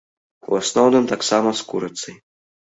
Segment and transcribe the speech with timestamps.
[0.53, 2.21] У асноўным таксама з курыцай.